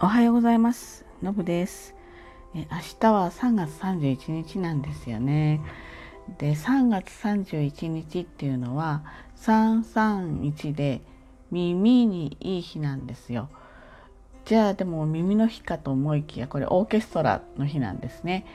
[0.00, 1.04] おはようございます。
[1.24, 1.92] のぶです。
[2.54, 5.60] え明日は3月31日なんですよね。
[6.38, 9.02] で、3月31日っていうのは
[9.38, 11.00] 331で
[11.50, 13.48] 耳にいい日なんですよ。
[14.44, 18.46] じゃあでも耳の日かと思いきやこれオーケストラの日なんですね。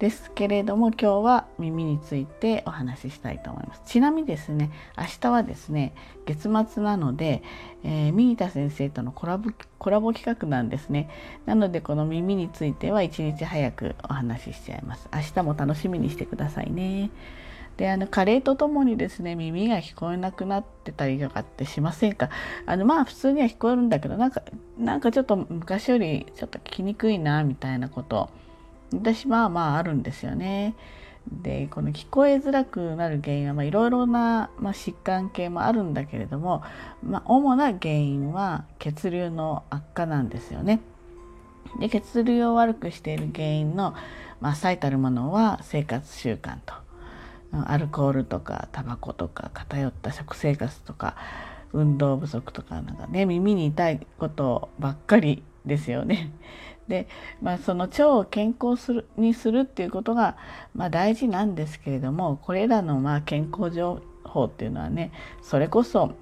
[0.00, 3.82] ですけれども今日は耳についてお話ししたいと思います。
[3.84, 5.94] ちなみにですね明日はですね
[6.24, 7.42] 月末なので、
[7.84, 11.10] えー、ミニタ先生とのコラボコラボ企画なんですね。
[11.44, 15.08] なのでこの耳については一日早くお話ししちゃいます。
[15.12, 17.10] 明日も楽しみにしてくださいね。
[17.76, 22.30] であの加齢とともにですね耳が聞こえなくなってたりとかってしませんか？
[22.64, 24.42] あのまあ普通には聞こえるんだけどなんか
[24.78, 28.30] なんかちょっと昔よりちょっと聞きにくいなみたいなこと
[28.92, 30.74] 私はまああるんですよね。
[31.30, 36.62] でこの聞こえづらくなる原因はいろいろな、まあ、疾患系もあるんだけれども、
[37.02, 40.80] まあ、主な原因は血流の悪化なんですよね。
[41.78, 43.94] で血流を悪くしている原因の、
[44.40, 46.74] まあ、最たるものは生活習慣と
[47.52, 51.16] アルコールとかタバコとか偏った食生活とか
[51.72, 56.32] 運動不足とかなんかね耳に痛いことばっかりですよね。
[56.88, 57.06] で、
[57.40, 60.36] まあ、その腸を健康するにするっていうことが、
[60.74, 66.12] まあ、大事なんですけれどもこれらのまあ健康情報っていうのはねそれこそ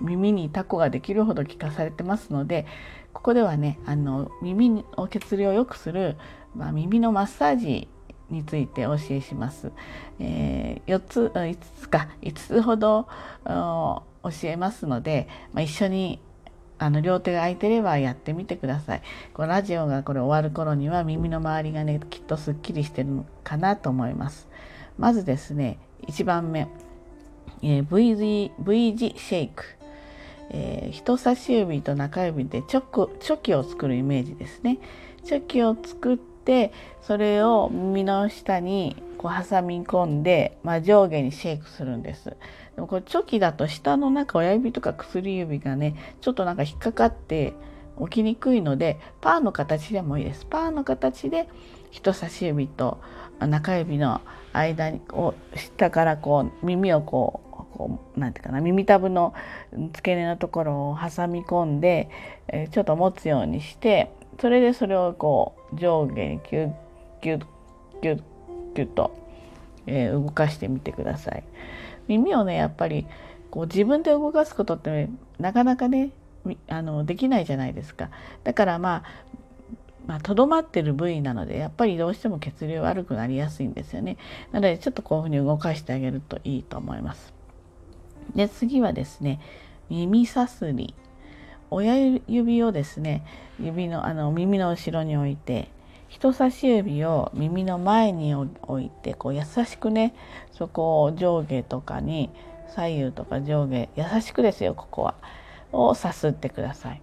[0.00, 2.66] 耳にタコができるほど聞かされてますので
[3.14, 6.16] ここではねあの耳を血流を良くする、
[6.54, 7.88] まあ、耳のマッサージ
[8.30, 9.72] についてお教えします。
[10.18, 13.08] えー、4つ5つか5つほど
[13.44, 14.02] 教
[14.44, 16.20] えますので、まあ、一緒に
[16.78, 19.02] あの両手が空いてればやってみてください。
[19.34, 24.48] このラジオがこれ終わる頃には耳の周りがねきっとすっきりしてるのかなと思います。
[24.96, 26.68] まずですね1番目、
[27.62, 29.64] えー、V, 字 v 字シェイク、
[30.50, 34.78] えー、人差し指と中指でチョコチョキを作るイメージですね。
[35.24, 42.36] チョキを作ってそれを耳の下にこう挟み込んで、まあ、上下にシェイクするんです。
[42.76, 47.52] でもこれチョキだと下のなんか親指とか薬指がねちょっとなんか引っかかって
[48.00, 50.46] 起きにくいのでパーの形でもいいです。
[50.46, 51.48] パーの形で
[51.90, 52.98] 人差し指と
[53.40, 54.20] 中指の
[54.52, 59.34] 間にこう下からこう耳をこうこうなんていうかな耳たぶの
[59.92, 62.08] 付け根のところを挟み込んで、
[62.48, 66.72] えー、ちょっと持つようにしてそれでそれをこう上下にキュッ
[67.22, 67.46] キュッ
[68.02, 68.22] キュッ
[68.78, 69.12] キュッと、
[69.86, 71.42] えー、動かしてみてください。
[72.06, 73.06] 耳をねやっぱり
[73.50, 76.10] こう自分で動かすことって、ね、なかなかね
[76.68, 78.10] あのできないじゃないですか。
[78.44, 79.02] だからま
[80.06, 84.16] あとど、まあ、まってる部位なのでやっぱりどうしても血流悪くなりやすいんですよね。
[84.52, 87.34] なのでちょっとこういうふうに動かしてあげるといいと思います。
[88.36, 89.40] で次はですね
[89.90, 90.94] 耳さすり。
[91.70, 91.96] 親
[92.28, 93.26] 指をですね
[93.60, 95.68] 指のあの耳の後ろに置いて
[96.08, 100.14] 人差し指を耳の前に置いてこう優しくね
[100.52, 102.30] そこを上下とかに
[102.74, 105.14] 左右とか上下優しくですよここは
[105.72, 107.02] をさすってください。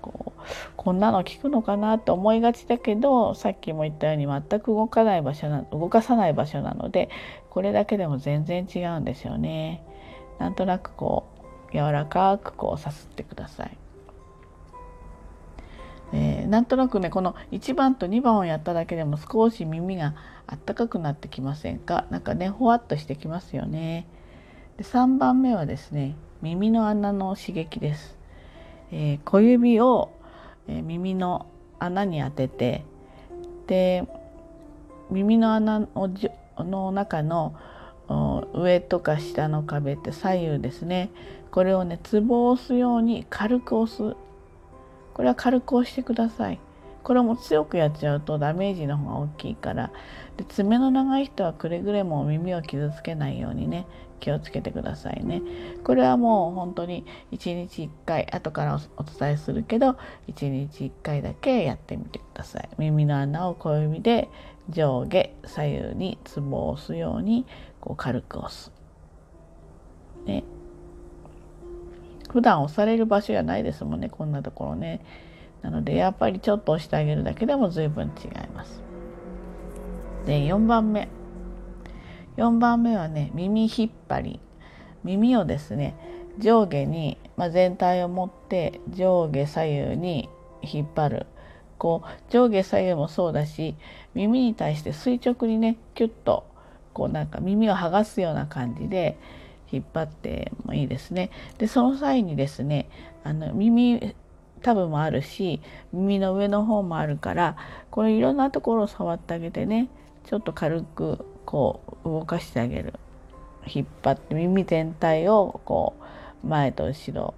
[0.00, 0.40] こう
[0.76, 7.10] こんなの効くのかなって思いがちだけどさっきも言ったように全く動かない場所な動かさない場所なので
[7.50, 9.82] これだけでも全然違うんですよね。
[10.38, 11.26] なんとなくこ
[11.70, 13.76] う柔らかくこうさすってください。
[16.48, 20.14] なんとなくねこの1番と2番をやっただけでも少し耳が
[20.46, 22.06] あったかくなってきませんか？
[22.10, 24.06] なんかねほわっとしてきますよね。
[24.78, 28.16] で3番目はですね耳の穴の刺激です、
[28.92, 30.10] えー、小指を、
[30.68, 31.46] えー、耳の
[31.78, 32.84] 穴に当てて
[33.66, 34.06] で
[35.10, 36.08] 耳の穴を
[36.58, 37.54] の中の
[38.54, 41.10] 上とか下の壁って左右ですね。
[41.50, 44.16] これをねツボを押すように軽く押す
[45.18, 46.60] これは軽く押してください。
[47.02, 49.90] これも強くやっちゃうとダメージの方が大きいから
[50.36, 53.86] で爪の長い人はくれぐれも耳を傷つけないようにね
[54.20, 55.42] 気をつけてくださいね。
[55.82, 59.96] これはもう本当に1日1回後からお伝えするけど
[60.28, 62.68] 1日1回だけやってみてください。
[62.78, 64.28] 耳の穴を小指で
[64.70, 67.44] 上下左右にツボを押すように
[67.80, 68.70] こう軽く押す。
[70.26, 70.44] ね、
[72.28, 75.00] 普段押される場所じゃないですもんねこんなところね。
[75.62, 78.80] なのでやっぱりちょっと押してあげるだけでも随分違います。
[80.26, 81.08] で4番目。
[82.36, 84.40] 4番目はね耳引っ張り。
[85.04, 85.94] 耳をですね
[86.38, 90.28] 上下に、まあ、全体を持って上下左右に
[90.62, 91.26] 引っ張る。
[91.78, 93.76] こう上下左右もそうだし
[94.14, 96.44] 耳に対して垂直にねキュッと
[96.92, 99.16] こうなんか耳を剥がすような感じで
[99.70, 101.30] 引っ張ってもいいですね。
[101.58, 102.88] でその際にですね
[103.24, 104.14] あの耳
[104.62, 105.60] タブもあるし
[105.92, 107.56] 耳の上の方もあるから
[107.90, 109.88] これいろんなところを触ってあげてね
[110.24, 112.94] ちょっと軽くこう動かしてあげる。
[113.66, 115.94] 引っ張って耳全体をこ
[116.42, 117.34] う前と後ろ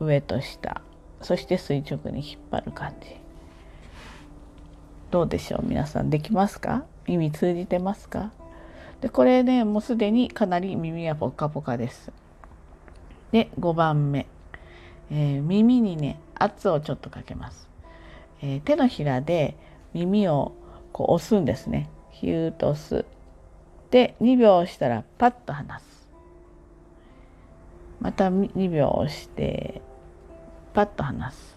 [0.00, 0.82] 上と下
[1.22, 3.16] そして垂直に引っ張る感じ。
[5.10, 5.64] どうでしょう？
[5.64, 6.84] 皆さんできますか？
[7.06, 8.32] 耳通じてますか？
[9.00, 12.12] でこれねもうすでにかなり耳はポカポカです。
[13.32, 14.26] で5番目、
[15.10, 17.68] えー、耳にね圧をちょっとかけます、
[18.42, 19.56] えー、手のひらで
[19.92, 20.52] 耳を
[20.92, 21.90] こう押すんですね。
[22.10, 23.04] ヒューと押す。
[23.90, 26.08] で2秒押したらパッと離す。
[28.00, 29.82] また2秒押して
[30.72, 31.56] パッと離す。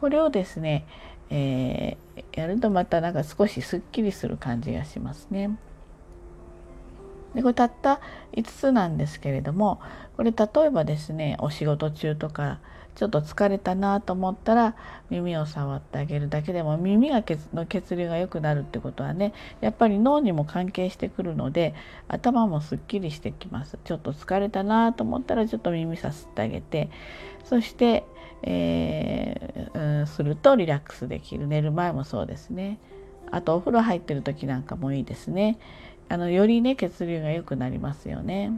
[0.00, 0.86] これをですね、
[1.30, 5.56] えー、やるとまたなんか少しすっきりする感じがしますね。
[7.34, 8.00] でこれたった
[8.32, 9.80] 5つなんですけれども
[10.16, 12.60] これ例えばですねお仕事中とか
[12.94, 14.76] ちょっと疲れたなと思ったら
[15.10, 21.74] 耳を触ってあげるだけでも耳がの血流が良くなるってことはねやっぱり脳にも関係してくるので
[22.08, 23.78] 頭もすっきりしてきます。
[23.84, 26.88] ちょっと疲れたなと思ったらちょっと耳さすってあげて
[27.44, 28.04] そして、
[28.42, 31.48] えー、うん、するとリラックスできる。
[31.48, 32.78] 寝る前もそうですね。
[33.30, 35.58] あとお風呂入ってる時なんかもいいですね。
[36.08, 38.52] あのよりね血流が良くなりますよね。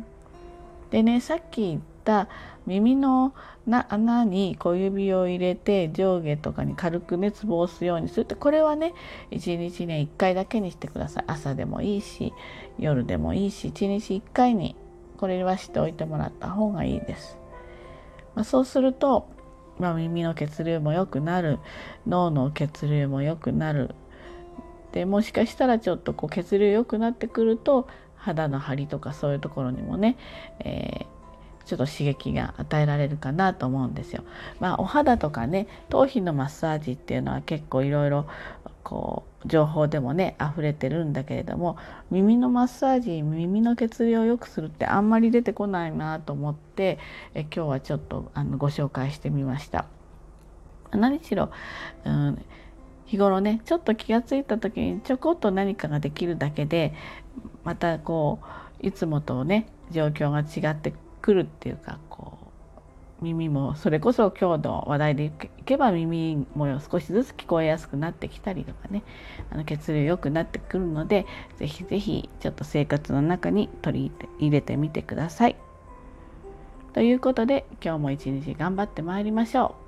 [0.91, 2.29] でねさっき言った
[2.67, 3.33] 耳の
[3.67, 8.95] な穴に小指を入れて上下とかに軽く熱棒を押すようにするってこれはね
[9.31, 12.33] 1日ね1回だけにしてください朝でもいいし
[12.79, 14.77] 夜でもいいし1日1回に
[15.17, 17.39] これはしておいてもらった方がいいです。
[18.35, 19.29] まあ、そうすると、
[19.79, 21.59] まあ、耳の血流も良くなる
[22.07, 23.95] 脳の血流も良くなる
[24.97, 30.17] でもしかしたらちょっとこう血流良くなってくると肌の張りとかそういうところにもね、
[30.61, 34.25] えー、ちょっと刺激が与えられるかなと思うんですよ。
[34.59, 38.27] まあ、お肌とかね頭皮のマッサージっていうのは結構いろいろ
[38.85, 41.77] こう情報でもね溢れてるんだけれども
[42.11, 46.99] 耳のマッサージ耳の血流を良くするってあんまり出てこないなと思って
[47.35, 49.85] え今日はちょっとあのご紹介してみました。
[50.91, 51.51] 何しろ、
[52.07, 52.43] うん
[53.07, 56.93] 日頃ねちょっと気が付いた時にちょこっと何かができるだけで
[57.65, 58.41] またこ
[58.83, 60.93] ういつもとね状況が違って
[61.23, 65.33] くるっていうかこう耳もそれこそ今日の話題でい
[65.65, 69.03] けば耳も少しずつ聞こえやすくなってきたりとかね
[69.51, 71.25] あの血流良くなってくるので
[71.57, 75.57] 是非是非ちょっと生活の中に取り入れてみてください。
[76.93, 79.86] ということで今日も一日頑張ってまいりましょう。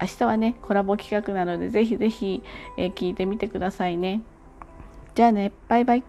[0.00, 2.42] 明日はねコラボ企画なのでぜひぜひ、
[2.76, 4.22] えー、聞いてみてくださいね。
[5.14, 6.04] じゃあねバイバイ。